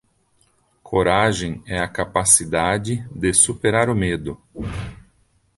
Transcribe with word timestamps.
Coragem 0.81 1.61
é 1.67 1.77
a 1.79 1.87
capacidade 1.87 3.07
de 3.13 3.31
superar 3.35 3.87
o 3.87 3.93
medo. 3.93 4.35